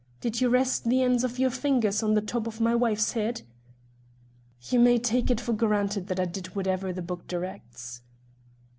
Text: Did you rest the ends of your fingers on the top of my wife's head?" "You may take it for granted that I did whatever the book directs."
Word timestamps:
Did 0.19 0.41
you 0.41 0.49
rest 0.49 0.85
the 0.85 1.03
ends 1.03 1.23
of 1.23 1.37
your 1.37 1.51
fingers 1.51 2.01
on 2.01 2.15
the 2.15 2.21
top 2.23 2.47
of 2.47 2.59
my 2.59 2.73
wife's 2.73 3.11
head?" 3.11 3.43
"You 4.71 4.79
may 4.79 4.97
take 4.97 5.29
it 5.29 5.39
for 5.39 5.53
granted 5.53 6.07
that 6.07 6.19
I 6.19 6.25
did 6.25 6.55
whatever 6.55 6.91
the 6.91 7.03
book 7.03 7.27
directs." 7.27 8.01